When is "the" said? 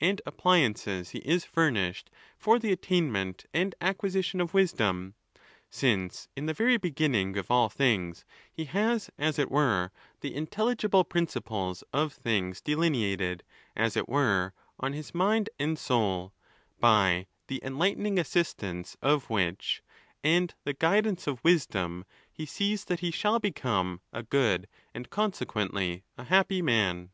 2.58-2.70, 6.44-6.52, 10.20-10.34, 17.46-17.58, 20.64-20.74